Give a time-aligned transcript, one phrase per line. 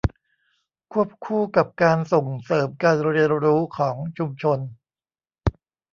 [0.91, 4.59] ควบคู่กับการส่งเสริมการเรียนรู้ของชุมชน